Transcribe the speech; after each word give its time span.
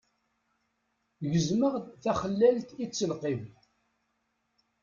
Gezmeɣ-d 1.31 1.85
taxellalt 2.03 2.69
i 2.83 2.85
ttelqim. 2.87 3.43